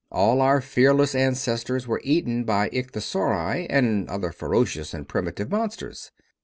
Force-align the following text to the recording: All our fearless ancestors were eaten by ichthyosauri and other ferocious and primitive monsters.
All 0.11 0.41
our 0.41 0.61
fearless 0.61 1.13
ancestors 1.13 1.87
were 1.87 2.01
eaten 2.03 2.43
by 2.43 2.69
ichthyosauri 2.69 3.67
and 3.69 4.09
other 4.09 4.31
ferocious 4.31 4.95
and 4.95 5.07
primitive 5.07 5.51
monsters. 5.51 6.09